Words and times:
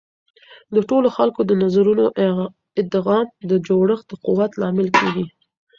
د 0.75 0.77
ټولو 0.89 1.07
خلکو 1.17 1.41
د 1.45 1.51
نظرونو 1.63 2.05
ادغام 2.81 3.27
د 3.49 3.51
جوړښت 3.67 4.05
د 4.09 4.13
قوت 4.25 4.51
لامل 4.61 4.87
کیږي. 4.97 5.25